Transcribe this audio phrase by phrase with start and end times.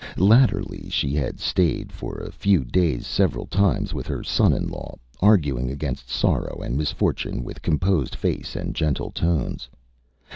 [0.17, 4.95] Latterly she had stayed for a few days several times with her son in law,
[5.19, 9.69] arguing against sorrow and misfortune with composed face and gentle tones.